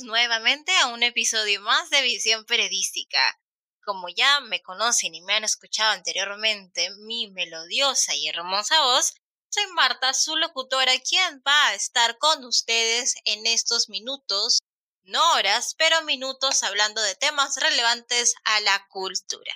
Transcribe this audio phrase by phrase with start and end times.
[0.00, 3.38] nuevamente a un episodio más de Visión Periodística.
[3.84, 9.14] Como ya me conocen y me han escuchado anteriormente mi melodiosa y hermosa voz,
[9.50, 14.60] soy Marta, su locutora, quien va a estar con ustedes en estos minutos,
[15.02, 19.52] no horas, pero minutos hablando de temas relevantes a la cultura.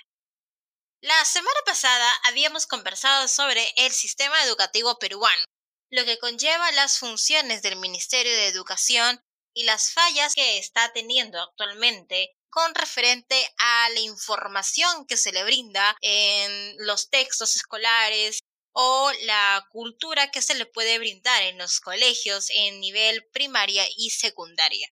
[1.01, 5.45] La semana pasada habíamos conversado sobre el sistema educativo peruano,
[5.89, 9.23] lo que conlleva las funciones del Ministerio de Educación
[9.57, 15.43] y las fallas que está teniendo actualmente con referente a la información que se le
[15.43, 18.39] brinda en los textos escolares
[18.73, 24.11] o la cultura que se le puede brindar en los colegios en nivel primaria y
[24.11, 24.87] secundaria.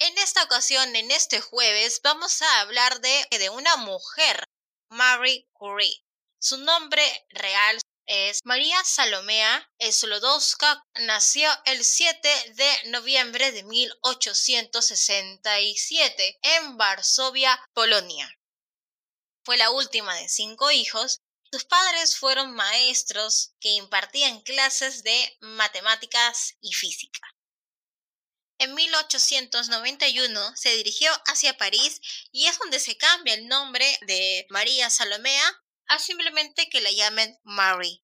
[0.00, 4.42] En esta ocasión, en este jueves, vamos a hablar de, de una mujer,
[4.88, 6.02] Marie Curie.
[6.40, 7.78] Su nombre real
[8.44, 10.82] María Salomea Slodowska.
[10.94, 18.34] Nació el 7 de noviembre de 1867 en Varsovia, Polonia.
[19.44, 21.20] Fue la última de cinco hijos.
[21.50, 27.20] Sus padres fueron maestros que impartían clases de matemáticas y física.
[28.58, 34.88] En 1891 se dirigió hacia París y es donde se cambia el nombre de María
[34.88, 38.02] Salomea a simplemente que la llamen Mary.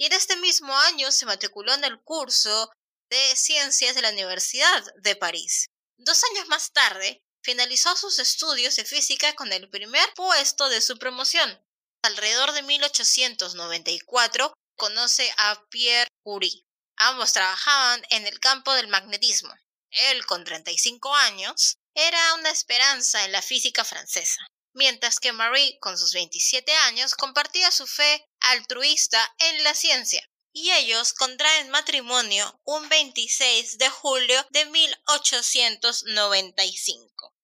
[0.00, 2.72] Y en este mismo año se matriculó en el curso
[3.10, 5.66] de Ciencias de la Universidad de París.
[5.98, 10.98] Dos años más tarde, finalizó sus estudios de física con el primer puesto de su
[10.98, 11.62] promoción.
[12.02, 16.64] Alrededor de 1894 conoce a Pierre Curie.
[16.96, 19.54] Ambos trabajaban en el campo del magnetismo.
[19.90, 24.40] Él, con 35 años, era una esperanza en la física francesa
[24.74, 30.22] mientras que Marie, con sus 27 años, compartía su fe altruista en la ciencia.
[30.52, 37.36] Y ellos contraen matrimonio un 26 de julio de 1895.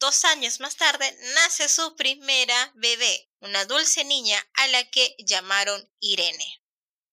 [0.00, 5.92] Dos años más tarde nace su primera bebé, una dulce niña a la que llamaron
[6.00, 6.62] Irene.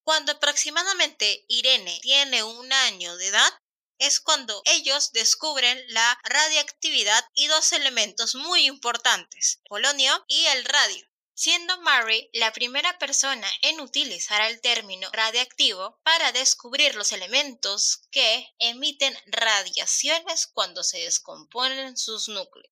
[0.03, 3.53] Cuando aproximadamente Irene tiene un año de edad,
[3.97, 11.10] es cuando ellos descubren la radiactividad y dos elementos muy importantes, polonio y el radio
[11.33, 18.53] siendo Mary la primera persona en utilizar el término radiactivo para descubrir los elementos que
[18.59, 22.71] emiten radiaciones cuando se descomponen sus núcleos.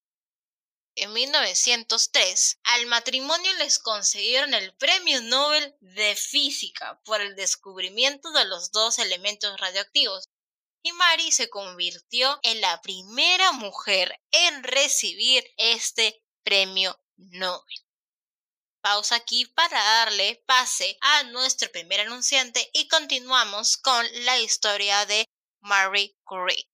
[0.96, 8.44] En 1903, al matrimonio les concedieron el Premio Nobel de Física por el descubrimiento de
[8.44, 10.28] los dos elementos radioactivos,
[10.82, 17.89] y Mary se convirtió en la primera mujer en recibir este premio Nobel.
[18.80, 25.26] Pausa aquí para darle pase a nuestro primer anunciante y continuamos con la historia de
[25.60, 26.68] Marie Curie.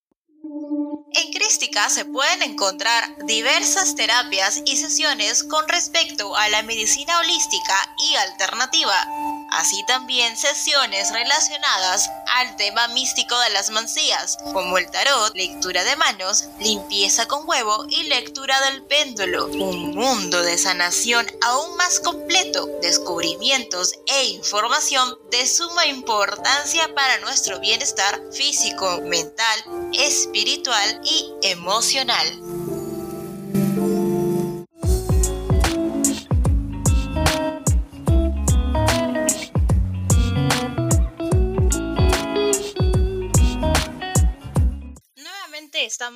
[1.12, 7.95] En Crística se pueden encontrar diversas terapias y sesiones con respecto a la medicina holística
[8.11, 9.06] y alternativa
[9.51, 15.97] así también sesiones relacionadas al tema místico de las mancías, como el tarot, lectura de
[15.97, 19.47] manos, limpieza con huevo y lectura del péndulo.
[19.47, 27.61] Un mundo de sanación aún más completo, descubrimientos e información de suma importancia para nuestro
[27.61, 32.56] bienestar físico, mental, espiritual y emocional.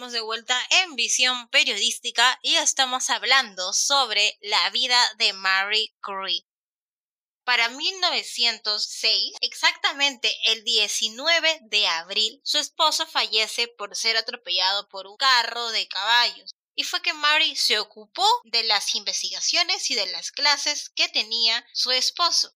[0.09, 6.47] De vuelta en visión periodística y estamos hablando sobre la vida de Marie Curie.
[7.45, 15.19] Para 1906, exactamente el 19 de abril, su esposo fallece por ser atropellado por un
[15.19, 16.55] carro de caballos.
[16.75, 21.67] Y fue que Marie se ocupó de las investigaciones y de las clases que tenía
[21.75, 22.55] su esposo.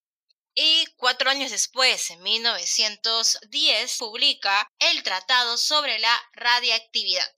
[0.57, 7.35] Y cuatro años después, en 1910, publica el Tratado sobre la Radiactividad.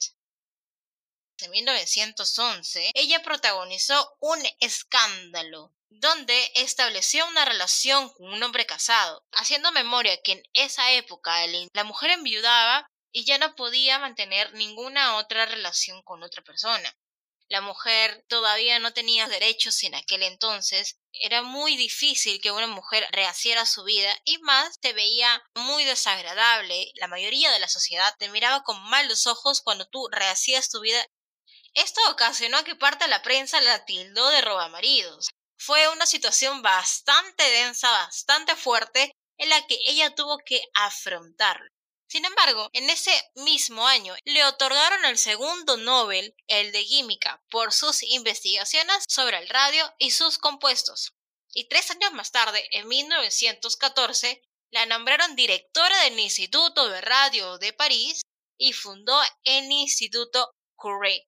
[1.38, 9.72] En 1911, ella protagonizó un escándalo donde estableció una relación con un hombre casado, haciendo
[9.72, 15.46] memoria que en esa época la mujer enviudaba y ya no podía mantener ninguna otra
[15.46, 16.94] relación con otra persona
[17.48, 23.06] la mujer todavía no tenía derechos en aquel entonces, era muy difícil que una mujer
[23.12, 26.90] rehaciera su vida y más se veía muy desagradable.
[26.94, 31.04] La mayoría de la sociedad te miraba con malos ojos cuando tú rehacías tu vida.
[31.74, 35.28] Esto ocasionó que parte de la prensa la tildó de robamaridos.
[35.58, 41.68] Fue una situación bastante densa, bastante fuerte, en la que ella tuvo que afrontarlo.
[42.08, 47.72] Sin embargo, en ese mismo año le otorgaron el segundo Nobel, el de Química, por
[47.72, 51.12] sus investigaciones sobre el radio y sus compuestos.
[51.52, 57.72] Y tres años más tarde, en 1914, la nombraron directora del Instituto de Radio de
[57.72, 58.22] París
[58.58, 61.26] y fundó el Instituto Curie.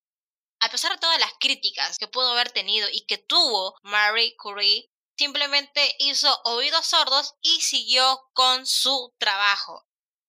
[0.61, 4.89] A pesar de todas las críticas que pudo haber tenido y que tuvo Marie Curie,
[5.17, 9.88] simplemente hizo oídos sordos y siguió con su trabajo.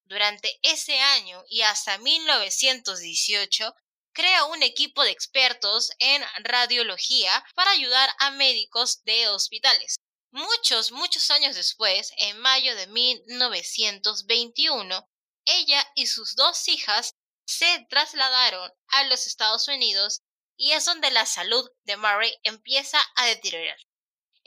[0.10, 3.76] Durante ese año y hasta 1918,
[4.12, 9.98] crea un equipo de expertos en radiología para ayudar a médicos de hospitales.
[10.32, 15.08] Muchos, muchos años después, en mayo de 1921,
[15.46, 17.14] ella y sus dos hijas
[17.46, 20.24] se trasladaron a los Estados Unidos
[20.58, 23.78] y es donde la salud de Murray empieza a deteriorar.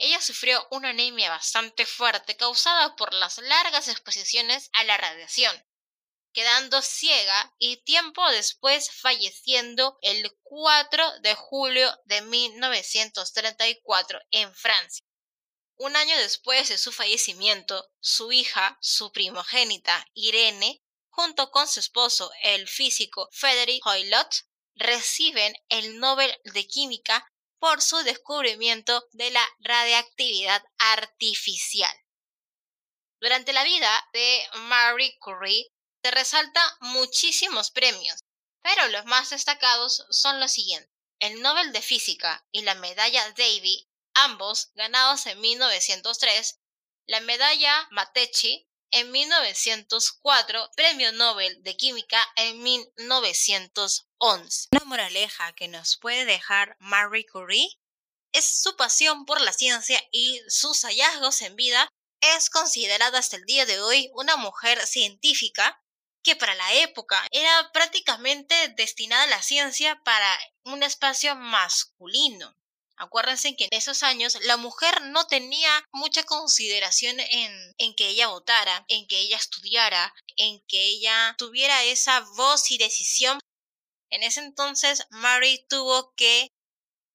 [0.05, 5.65] Ella sufrió una anemia bastante fuerte causada por las largas exposiciones a la radiación,
[6.33, 15.05] quedando ciega y tiempo después falleciendo el 4 de julio de 1934 en Francia.
[15.75, 22.29] Un año después de su fallecimiento, su hija, su primogénita, Irene, junto con su esposo,
[22.41, 24.35] el físico Frederick Hoylott,
[24.75, 27.25] reciben el Nobel de Química
[27.63, 31.95] por su descubrimiento de la radiactividad artificial.
[33.21, 35.71] Durante la vida de Marie Curie
[36.03, 38.19] se resalta muchísimos premios,
[38.61, 40.91] pero los más destacados son los siguientes.
[41.19, 46.59] El Nobel de Física y la medalla Davy, ambos ganados en 1903,
[47.07, 54.67] la medalla Matechi en 1904, Premio Nobel de Química en 1911.
[54.71, 57.67] Una moraleja que nos puede dejar Marie Curie
[58.31, 61.89] es su pasión por la ciencia y sus hallazgos en vida
[62.21, 65.81] es considerada hasta el día de hoy una mujer científica
[66.23, 72.55] que para la época era prácticamente destinada a la ciencia para un espacio masculino.
[72.97, 78.27] Acuérdense que en esos años la mujer no tenía mucha consideración en, en, que ella
[78.27, 83.39] votara, en que ella estudiara, en que ella tuviera esa voz y decisión.
[84.09, 86.51] En ese entonces Mary tuvo que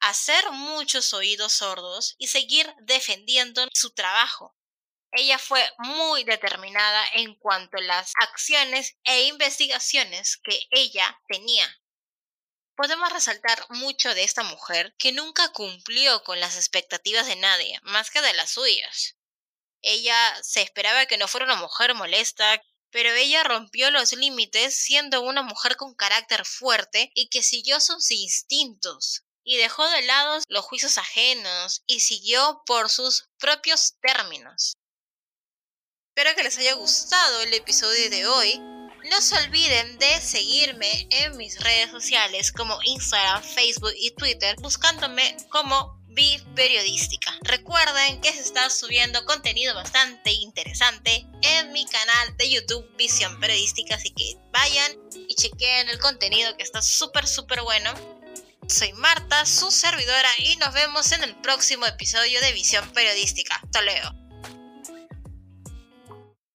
[0.01, 4.57] hacer muchos oídos sordos y seguir defendiendo su trabajo.
[5.13, 11.81] Ella fue muy determinada en cuanto a las acciones e investigaciones que ella tenía
[12.79, 18.09] podemos resaltar mucho de esta mujer que nunca cumplió con las expectativas de nadie, más
[18.13, 19.17] que de las suyas.
[19.83, 25.23] Ella se esperaba que no fuera una mujer molesta, pero ella rompió los límites siendo
[25.23, 30.65] una mujer con carácter fuerte y que siguió sus instintos, y dejó de lado los
[30.65, 34.75] juicios ajenos y siguió por sus propios términos.
[36.15, 38.78] Espero que les haya gustado el episodio de hoy
[39.09, 45.37] no se olviden de seguirme en mis redes sociales como Instagram, Facebook y Twitter buscándome
[45.51, 47.33] como Viv Periodística.
[47.43, 53.95] Recuerden que se está subiendo contenido bastante interesante en mi canal de YouTube Visión Periodística,
[53.95, 54.93] así que vayan
[55.29, 57.93] y chequen el contenido que está súper súper bueno.
[58.69, 63.57] Soy Marta, su servidora, y nos vemos en el próximo episodio de Visión Periodística.
[63.63, 64.28] Hasta luego.